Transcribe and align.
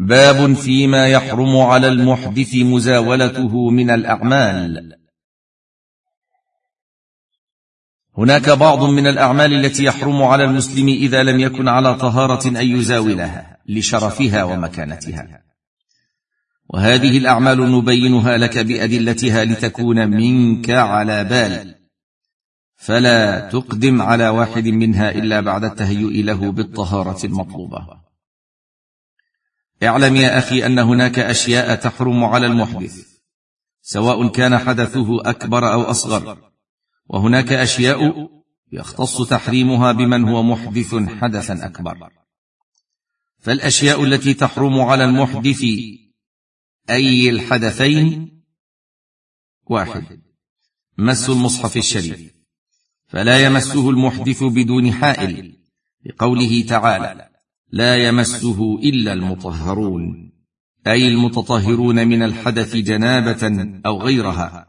باب 0.00 0.52
فيما 0.52 1.08
يحرم 1.08 1.56
على 1.56 1.88
المحدث 1.88 2.54
مزاولته 2.54 3.70
من 3.70 3.90
الأعمال. 3.90 4.96
هناك 8.18 8.50
بعض 8.50 8.84
من 8.84 9.06
الأعمال 9.06 9.64
التي 9.64 9.84
يحرم 9.84 10.22
على 10.22 10.44
المسلم 10.44 10.88
إذا 10.88 11.22
لم 11.22 11.40
يكن 11.40 11.68
على 11.68 11.94
طهارة 11.94 12.48
أن 12.48 12.66
يزاولها 12.66 13.58
لشرفها 13.68 14.44
ومكانتها. 14.44 15.42
وهذه 16.68 17.18
الأعمال 17.18 17.72
نبينها 17.72 18.36
لك 18.36 18.58
بأدلتها 18.58 19.44
لتكون 19.44 20.10
منك 20.10 20.70
على 20.70 21.24
بال. 21.24 21.74
فلا 22.76 23.48
تقدم 23.48 24.02
على 24.02 24.28
واحد 24.28 24.68
منها 24.68 25.10
إلا 25.10 25.40
بعد 25.40 25.64
التهيؤ 25.64 26.10
له 26.10 26.52
بالطهارة 26.52 27.26
المطلوبة. 27.26 28.09
اعلم 29.82 30.16
يا 30.16 30.38
أخي 30.38 30.66
أن 30.66 30.78
هناك 30.78 31.18
أشياء 31.18 31.74
تحرم 31.74 32.24
على 32.24 32.46
المحدث 32.46 33.06
سواء 33.82 34.28
كان 34.28 34.58
حدثه 34.58 35.30
أكبر 35.30 35.72
أو 35.72 35.82
أصغر 35.82 36.50
وهناك 37.06 37.52
أشياء 37.52 38.30
يختص 38.72 39.28
تحريمها 39.28 39.92
بمن 39.92 40.28
هو 40.28 40.42
محدث 40.42 40.94
حدثا 40.94 41.66
أكبر. 41.66 42.10
فالأشياء 43.38 44.04
التي 44.04 44.34
تحرم 44.34 44.80
على 44.80 45.04
المحدث 45.04 45.64
أي 46.90 47.30
الحدثين 47.30 48.42
واحد 49.66 50.22
مس 50.98 51.30
المصحف 51.30 51.76
الشريف 51.76 52.34
فلا 53.08 53.44
يمسه 53.44 53.90
المحدث 53.90 54.42
بدون 54.42 54.92
حائل 54.92 55.58
لقوله 56.06 56.66
تعالى 56.68 57.29
لا 57.72 58.08
يمسه 58.08 58.78
إلا 58.82 59.12
المطهرون. 59.12 60.32
أي 60.86 61.08
المتطهرون 61.08 62.08
من 62.08 62.22
الحدث 62.22 62.76
جنابة 62.76 63.70
أو 63.86 64.02
غيرها. 64.02 64.66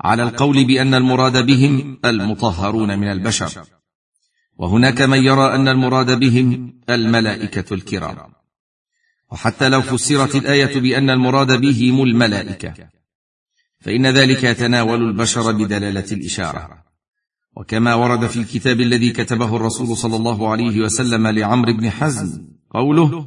على 0.00 0.22
القول 0.22 0.64
بأن 0.64 0.94
المراد 0.94 1.46
بهم 1.46 2.00
المطهرون 2.04 2.98
من 2.98 3.12
البشر. 3.12 3.62
وهناك 4.56 5.02
من 5.02 5.24
يرى 5.24 5.54
أن 5.54 5.68
المراد 5.68 6.18
بهم 6.18 6.80
الملائكة 6.90 7.74
الكرام. 7.74 8.32
وحتى 9.32 9.68
لو 9.68 9.82
فسرت 9.82 10.36
الآية 10.36 10.80
بأن 10.80 11.10
المراد 11.10 11.60
بهم 11.60 12.02
الملائكة. 12.02 12.88
فإن 13.80 14.06
ذلك 14.06 14.44
يتناول 14.44 15.02
البشر 15.02 15.52
بدلالة 15.52 16.12
الإشارة. 16.12 16.83
وكما 17.56 17.94
ورد 17.94 18.26
في 18.26 18.36
الكتاب 18.38 18.80
الذي 18.80 19.10
كتبه 19.10 19.56
الرسول 19.56 19.96
صلى 19.96 20.16
الله 20.16 20.48
عليه 20.48 20.80
وسلم 20.80 21.26
لعمرو 21.26 21.72
بن 21.72 21.90
حزم 21.90 22.48
قوله 22.70 23.26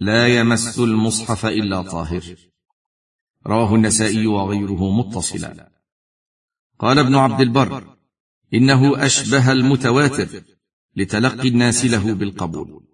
لا 0.00 0.28
يمس 0.28 0.78
المصحف 0.78 1.46
إلا 1.46 1.82
طاهر. 1.82 2.22
رواه 3.46 3.74
النسائي 3.74 4.26
وغيره 4.26 4.90
متصلا. 4.92 5.72
قال 6.78 6.98
ابن 6.98 7.14
عبد 7.14 7.40
البر 7.40 7.96
إنه 8.54 9.06
أشبه 9.06 9.52
المتواتر 9.52 10.42
لتلقي 10.96 11.48
الناس 11.48 11.84
له 11.84 12.12
بالقبول. 12.12 12.84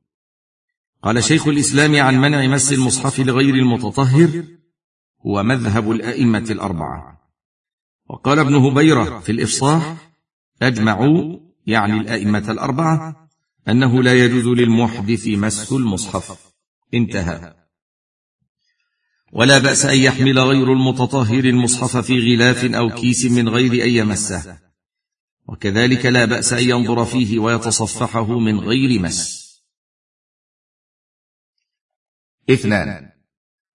قال 1.02 1.24
شيخ 1.24 1.48
الإسلام 1.48 1.96
عن 1.96 2.20
منع 2.20 2.46
مس 2.46 2.72
المصحف 2.72 3.20
لغير 3.20 3.54
المتطهر 3.54 4.44
هو 5.26 5.42
مذهب 5.42 5.90
الأئمة 5.90 6.46
الأربعة. 6.50 7.30
وقال 8.08 8.38
ابن 8.38 8.54
هبيرة 8.54 9.20
في 9.20 9.32
الإفصاح 9.32 10.13
اجمعوا 10.62 11.40
يعني 11.66 12.00
الأئمة 12.00 12.50
الأربعة 12.50 13.30
أنه 13.68 14.02
لا 14.02 14.14
يجوز 14.24 14.46
للمحدث 14.46 15.26
مس 15.28 15.72
المصحف. 15.72 16.38
انتهى. 16.94 17.54
ولا 19.32 19.58
بأس 19.58 19.84
أن 19.84 19.98
يحمل 19.98 20.38
غير 20.38 20.72
المتطهر 20.72 21.44
المصحف 21.44 21.96
في 21.96 22.18
غلاف 22.18 22.64
أو 22.64 22.90
كيس 22.90 23.24
من 23.24 23.48
غير 23.48 23.84
أن 23.84 23.90
يمسه. 23.90 24.58
وكذلك 25.48 26.06
لا 26.06 26.24
بأس 26.24 26.52
أن 26.52 26.70
ينظر 26.70 27.04
فيه 27.04 27.38
ويتصفحه 27.38 28.38
من 28.38 28.60
غير 28.60 29.00
مس. 29.00 29.44
اثنان. 32.50 33.10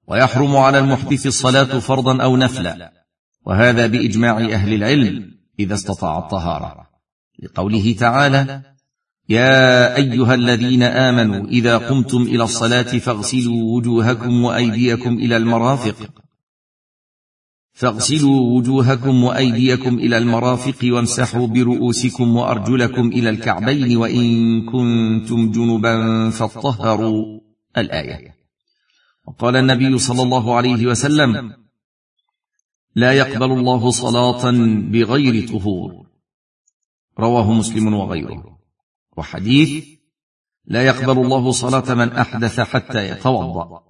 ويحرم 0.08 0.58
على 0.58 0.80
المحدث 0.80 1.28
الصلاة 1.28 1.80
فرضا 1.80 2.24
أو 2.24 2.38
نفلا. 2.38 3.06
وهذا 3.46 3.88
بإجماع 3.88 4.38
أهل 4.38 4.74
العلم. 4.74 5.39
إذا 5.60 5.74
استطاع 5.74 6.18
الطهارة. 6.18 6.90
لقوله 7.44 7.96
تعالى 8.00 8.62
يا 9.30 9.96
أيها 9.96 10.34
الذين 10.34 10.84
آمنوا 10.84 11.48
إذا 11.48 11.78
قمتم 11.78 12.22
إلى 12.22 12.44
الصلاة 12.44 12.82
فاغسلوا 12.98 13.76
وجوهكم 13.76 14.44
وأيديكم 14.44 15.14
إلى 15.14 15.38
المرافق. 15.38 16.10
فاغسلوا 17.74 18.58
وجوهكم 18.58 19.24
وأيديكم 19.24 20.00
إلى 20.00 20.18
المرافق 20.18 20.78
وامسحوا 20.84 21.48
برؤوسكم 21.48 22.36
وأرجلكم 22.36 23.08
إلى 23.08 23.30
الكعبين 23.30 23.98
وإن 23.98 24.62
كنتم 24.66 25.52
جنبا 25.52 26.30
فاطهروا. 26.30 27.40
الآية. 27.78 28.36
وقال 29.28 29.56
النبي 29.56 29.98
صلى 29.98 30.24
الله 30.24 30.56
عليه 30.56 30.86
وسلم 30.88 31.54
لا 33.00 33.12
يقبل 33.14 33.52
الله 33.52 33.92
صلاة 33.92 34.52
بغير 34.92 35.48
طهور. 35.48 35.92
رواه 37.20 37.54
مسلم 37.54 37.94
وغيره. 37.94 38.60
وحديث 39.18 39.86
لا 40.66 40.86
يقبل 40.86 41.18
الله 41.26 41.52
صلاة 41.52 41.94
من 41.94 42.12
أحدث 42.12 42.60
حتى 42.60 43.10
يتوضأ. 43.10 43.82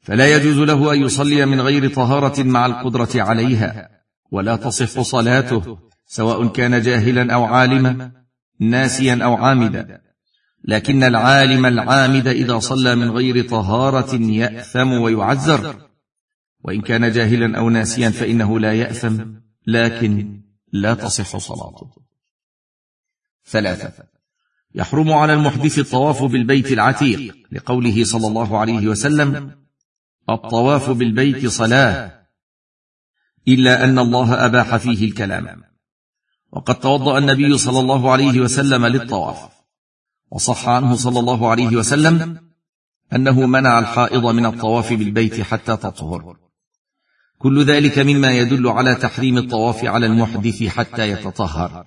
فلا 0.00 0.36
يجوز 0.36 0.58
له 0.58 0.92
أن 0.92 1.02
يصلي 1.02 1.46
من 1.46 1.60
غير 1.60 1.94
طهارة 1.94 2.42
مع 2.42 2.66
القدرة 2.66 3.08
عليها. 3.14 3.88
ولا 4.30 4.56
تصح 4.56 5.00
صلاته 5.00 5.78
سواء 6.06 6.46
كان 6.46 6.82
جاهلا 6.82 7.34
أو 7.34 7.44
عالما 7.44 8.12
ناسيا 8.60 9.24
أو 9.24 9.34
عامدا. 9.34 10.00
لكن 10.64 11.02
العالم 11.02 11.66
العامد 11.66 12.28
إذا 12.28 12.58
صلى 12.58 12.94
من 12.94 13.10
غير 13.10 13.48
طهارة 13.48 14.14
يأثم 14.14 14.92
ويعذر. 14.92 15.85
وإن 16.64 16.80
كان 16.80 17.12
جاهلا 17.12 17.58
أو 17.58 17.70
ناسيا 17.70 18.10
فإنه 18.10 18.60
لا 18.60 18.72
يأثم 18.72 19.24
لكن 19.66 20.42
لا 20.72 20.94
تصح 20.94 21.36
صلاته. 21.36 21.90
ثلاثة 23.46 24.04
يحرم 24.74 25.12
على 25.12 25.32
المحدث 25.34 25.78
الطواف 25.78 26.24
بالبيت 26.24 26.72
العتيق 26.72 27.36
لقوله 27.52 28.04
صلى 28.04 28.26
الله 28.26 28.58
عليه 28.58 28.88
وسلم 28.88 29.54
الطواف 30.30 30.90
بالبيت 30.90 31.46
صلاة 31.46 32.26
إلا 33.48 33.84
أن 33.84 33.98
الله 33.98 34.46
أباح 34.46 34.76
فيه 34.76 35.04
الكلام. 35.04 35.62
وقد 36.52 36.80
توضأ 36.80 37.18
النبي 37.18 37.58
صلى 37.58 37.80
الله 37.80 38.12
عليه 38.12 38.40
وسلم 38.40 38.86
للطواف. 38.86 39.52
وصح 40.30 40.68
عنه 40.68 40.96
صلى 40.96 41.20
الله 41.20 41.50
عليه 41.50 41.76
وسلم 41.76 42.50
أنه 43.12 43.46
منع 43.46 43.78
الحائض 43.78 44.26
من 44.26 44.46
الطواف 44.46 44.92
بالبيت 44.92 45.40
حتى 45.40 45.76
تطهر. 45.76 46.45
كل 47.38 47.64
ذلك 47.64 47.98
مما 47.98 48.32
يدل 48.32 48.68
على 48.68 48.94
تحريم 48.94 49.38
الطواف 49.38 49.84
على 49.84 50.06
المحدث 50.06 50.64
حتى 50.64 51.10
يتطهر. 51.10 51.84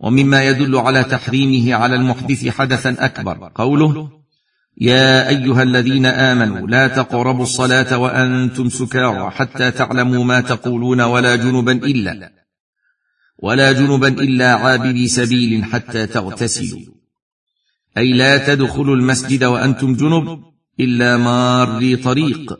ومما 0.00 0.44
يدل 0.44 0.76
على 0.76 1.04
تحريمه 1.04 1.74
على 1.74 1.94
المحدث 1.94 2.48
حدثا 2.48 2.96
أكبر. 2.98 3.52
قوله 3.54 4.10
يا 4.80 5.28
أيها 5.28 5.62
الذين 5.62 6.06
آمنوا 6.06 6.68
لا 6.68 6.88
تقربوا 6.88 7.42
الصلاة 7.42 7.98
وأنتم 7.98 8.68
سكارى 8.68 9.30
حتى 9.30 9.70
تعلموا 9.70 10.24
ما 10.24 10.40
تقولون 10.40 11.00
ولا 11.00 11.36
جنبا 11.36 11.72
إلا 11.72 12.32
ولا 13.38 13.72
جنبا 13.72 14.08
إلا 14.08 14.54
عابري 14.54 15.08
سبيل 15.08 15.64
حتى 15.64 16.06
تغتسلوا. 16.06 16.80
أي 17.98 18.12
لا 18.12 18.54
تدخلوا 18.54 18.96
المسجد 18.96 19.44
وأنتم 19.44 19.94
جنب 19.94 20.44
إلا 20.80 21.16
ماري 21.16 21.96
طريق. 21.96 22.58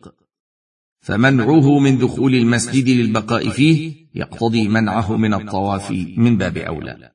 فمنعه 1.05 1.79
من 1.79 1.99
دخول 1.99 2.35
المسجد 2.35 2.89
للبقاء 2.89 3.49
فيه 3.51 4.07
يقتضي 4.15 4.69
منعه 4.69 5.17
من 5.17 5.35
الطواف 5.35 5.91
من 6.17 6.39
باب 6.39 6.57
أولى. 6.57 7.11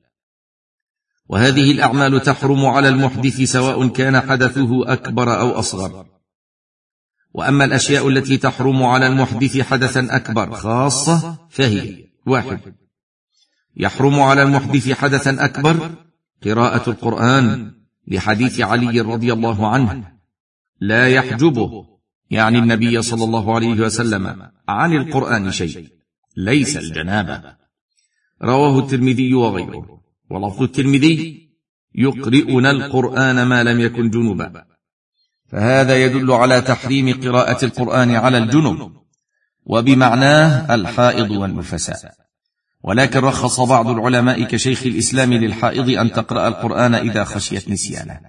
وهذه 1.28 1.70
الأعمال 1.70 2.22
تحرم 2.22 2.66
على 2.66 2.88
المحدث 2.88 3.42
سواء 3.42 3.88
كان 3.88 4.20
حدثه 4.20 4.92
أكبر 4.92 5.40
أو 5.40 5.50
أصغر. 5.50 6.06
وأما 7.34 7.64
الأشياء 7.64 8.08
التي 8.08 8.36
تحرم 8.36 8.82
على 8.82 9.06
المحدث 9.06 9.60
حدثا 9.60 10.16
أكبر 10.16 10.50
خاصة 10.50 11.38
فهي 11.50 12.04
واحد 12.26 12.60
يحرم 13.76 14.20
على 14.20 14.42
المحدث 14.42 14.92
حدثا 14.92 15.44
أكبر 15.44 15.90
قراءة 16.44 16.90
القرآن 16.90 17.72
لحديث 18.08 18.60
علي 18.60 19.00
رضي 19.00 19.32
الله 19.32 19.68
عنه. 19.68 20.12
لا 20.80 21.08
يحجبه 21.08 21.99
يعني 22.30 22.58
النبي 22.58 23.02
صلى 23.02 23.24
الله 23.24 23.54
عليه 23.54 23.80
وسلم 23.80 24.50
عن 24.68 24.92
القرآن 24.92 25.50
شيء 25.50 25.88
ليس 26.36 26.76
الجنابة. 26.76 27.56
رواه 28.42 28.78
الترمذي 28.78 29.34
وغيره. 29.34 30.00
ولفظ 30.30 30.62
الترمذي 30.62 31.48
يقرئنا 31.94 32.70
القرآن 32.70 33.42
ما 33.42 33.62
لم 33.62 33.80
يكن 33.80 34.10
جنبا 34.10 34.64
فهذا 35.48 36.04
يدل 36.04 36.32
على 36.32 36.60
تحريم 36.60 37.20
قراءة 37.20 37.64
القرآن 37.64 38.10
على 38.10 38.38
الجنب 38.38 38.92
وبمعناه 39.66 40.74
الحائض 40.74 41.30
والنفساء. 41.30 42.12
ولكن 42.82 43.18
رخص 43.18 43.60
بعض 43.60 43.88
العلماء 43.88 44.42
كشيخ 44.44 44.82
الإسلام 44.86 45.32
للحائض 45.32 45.88
أن 45.88 46.12
تقرأ 46.12 46.48
القرآن 46.48 46.94
إذا 46.94 47.24
خشيت 47.24 47.68
نسيانه. 47.68 48.20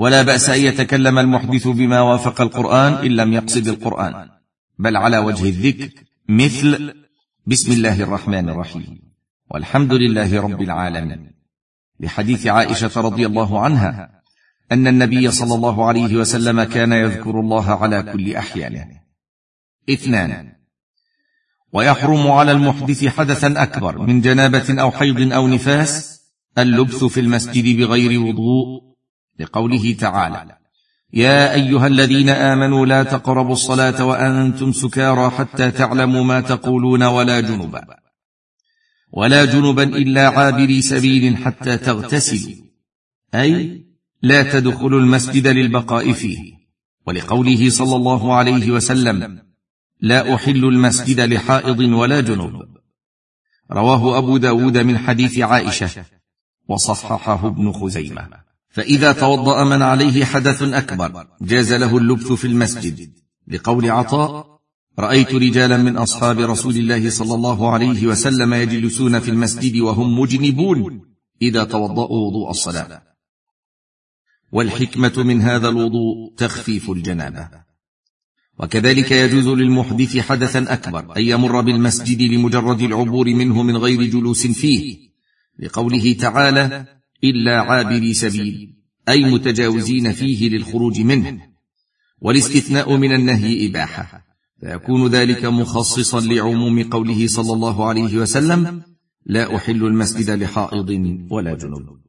ولا 0.00 0.22
بأس 0.22 0.50
أن 0.50 0.60
يتكلم 0.60 1.18
المحدث 1.18 1.68
بما 1.68 2.00
وافق 2.00 2.40
القرآن 2.40 2.92
إن 2.92 3.10
لم 3.16 3.32
يقصد 3.32 3.68
القرآن. 3.68 4.28
بل 4.78 4.96
على 4.96 5.18
وجه 5.18 5.44
الذكر 5.44 5.88
مثل 6.28 6.94
بسم 7.46 7.72
الله 7.72 8.02
الرحمن 8.02 8.48
الرحيم. 8.48 9.00
والحمد 9.50 9.92
لله 9.92 10.40
رب 10.40 10.62
العالمين. 10.62 11.32
لحديث 12.00 12.46
عائشة 12.46 13.00
رضي 13.00 13.26
الله 13.26 13.60
عنها 13.60 14.22
أن 14.72 14.86
النبي 14.86 15.30
صلى 15.30 15.54
الله 15.54 15.88
عليه 15.88 16.16
وسلم 16.16 16.62
كان 16.62 16.92
يذكر 16.92 17.40
الله 17.40 17.82
على 17.82 18.02
كل 18.02 18.36
أحيانه. 18.36 18.86
اثنان. 19.90 20.52
ويحرم 21.72 22.30
على 22.30 22.52
المحدث 22.52 23.06
حدثا 23.06 23.62
أكبر 23.62 23.98
من 23.98 24.20
جنابة 24.20 24.80
أو 24.82 24.90
حيض 24.90 25.32
أو 25.32 25.48
نفاس 25.48 26.20
اللبث 26.58 27.04
في 27.04 27.20
المسجد 27.20 27.76
بغير 27.76 28.20
وضوء 28.20 28.89
لقوله 29.40 29.92
تعالى 29.92 30.56
يا 31.12 31.54
أيها 31.54 31.86
الذين 31.86 32.28
آمنوا 32.28 32.86
لا 32.86 33.02
تقربوا 33.02 33.52
الصلاة 33.52 34.04
وأنتم 34.04 34.72
سكارى 34.72 35.30
حتى 35.30 35.70
تعلموا 35.70 36.24
ما 36.24 36.40
تقولون 36.40 37.02
ولا 37.02 37.40
جنبا. 37.40 37.84
ولا 39.12 39.44
جنبا 39.44 39.82
إلا 39.82 40.28
عابري 40.28 40.82
سبيل 40.82 41.36
حتى 41.36 41.76
تغتسلوا. 41.76 42.54
أي 43.34 43.84
لا 44.22 44.42
تدخلوا 44.42 45.00
المسجد 45.00 45.46
للبقاء 45.46 46.12
فيه. 46.12 46.38
ولقوله 47.06 47.70
صلى 47.70 47.96
الله 47.96 48.34
عليه 48.34 48.70
وسلم 48.70 49.42
لا 50.00 50.34
أحل 50.34 50.64
المسجد 50.64 51.20
لحائض 51.20 51.80
ولا 51.80 52.20
جنوب 52.20 52.52
رواه 53.72 54.18
أبو 54.18 54.36
داود 54.36 54.78
من 54.78 54.98
حديث 54.98 55.38
عائشة. 55.38 56.04
وصححه 56.68 57.46
ابن 57.46 57.72
خزيمة. 57.72 58.49
فإذا 58.70 59.12
توضأ 59.12 59.64
من 59.64 59.82
عليه 59.82 60.24
حدث 60.24 60.62
أكبر 60.62 61.26
جاز 61.40 61.72
له 61.72 61.98
اللبث 61.98 62.32
في 62.32 62.46
المسجد. 62.46 63.12
لقول 63.48 63.90
عطاء 63.90 64.60
رأيت 64.98 65.34
رجالا 65.34 65.76
من 65.76 65.96
أصحاب 65.96 66.38
رسول 66.38 66.76
الله 66.76 67.10
صلى 67.10 67.34
الله 67.34 67.70
عليه 67.70 68.06
وسلم 68.06 68.54
يجلسون 68.54 69.20
في 69.20 69.30
المسجد 69.30 69.76
وهم 69.76 70.20
مجنبون 70.20 71.00
إذا 71.42 71.64
توضأوا 71.64 72.26
وضوء 72.26 72.50
الصلاة. 72.50 73.02
والحكمة 74.52 75.12
من 75.16 75.42
هذا 75.42 75.68
الوضوء 75.68 76.34
تخفيف 76.36 76.90
الجنابة. 76.90 77.48
وكذلك 78.58 79.10
يجوز 79.12 79.46
للمحدث 79.48 80.18
حدثا 80.18 80.72
أكبر 80.72 81.16
أن 81.16 81.22
يمر 81.22 81.60
بالمسجد 81.60 82.22
لمجرد 82.22 82.80
العبور 82.80 83.34
منه 83.34 83.62
من 83.62 83.76
غير 83.76 84.02
جلوس 84.02 84.46
فيه. 84.46 85.10
لقوله 85.58 86.12
تعالى 86.12 86.99
إلا 87.24 87.60
عابري 87.60 88.14
سبيل 88.14 88.74
أي 89.08 89.24
متجاوزين 89.24 90.12
فيه 90.12 90.48
للخروج 90.48 91.00
منه. 91.00 91.40
والاستثناء 92.20 92.96
من 92.96 93.12
النهي 93.12 93.66
إباحة. 93.66 94.24
فيكون 94.60 95.08
ذلك 95.08 95.44
مخصصا 95.44 96.20
لعموم 96.20 96.82
قوله 96.82 97.26
صلى 97.26 97.52
الله 97.52 97.88
عليه 97.88 98.18
وسلم 98.18 98.82
لا 99.26 99.56
أحل 99.56 99.84
المسجد 99.86 100.30
لحائض 100.30 100.90
ولا 101.30 101.54
جنوب 101.54 102.00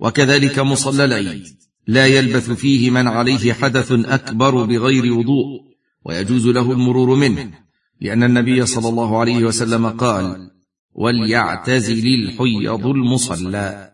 وكذلك 0.00 0.58
مصلى 0.58 1.04
العيد. 1.04 1.46
لا 1.86 2.06
يلبث 2.06 2.50
فيه 2.50 2.90
من 2.90 3.08
عليه 3.08 3.52
حدث 3.52 3.92
أكبر 3.92 4.64
بغير 4.64 5.12
وضوء 5.12 5.74
ويجوز 6.04 6.46
له 6.46 6.72
المرور 6.72 7.16
منه 7.16 7.50
لأن 8.00 8.22
النبي 8.22 8.66
صلى 8.66 8.88
الله 8.88 9.20
عليه 9.20 9.44
وسلم 9.44 9.86
قال 9.86 10.50
وليعتزل 10.92 12.06
الحيض 12.06 12.86
المصلى 12.86 13.93